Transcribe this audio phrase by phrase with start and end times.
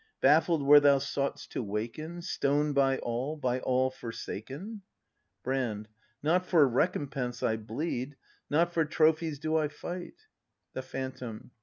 [0.19, 2.23] Baffled where thou sought'st to waken.
[2.23, 4.81] Stoned by all, by all forsaken?
[5.43, 5.87] Brand.
[6.23, 8.15] Not for recompense I bleed;
[8.49, 10.25] Not for trophies do I fight.
[10.73, 11.51] The Phantom.